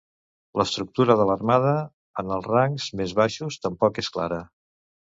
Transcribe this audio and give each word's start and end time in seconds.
L'estructura 0.61 1.17
de 1.19 1.27
l'armada 1.31 1.75
en 2.23 2.33
els 2.39 2.51
rangs 2.55 2.91
més 3.03 3.17
baixos 3.23 3.63
tampoc 3.67 4.05
és 4.07 4.15
clara. 4.19 4.45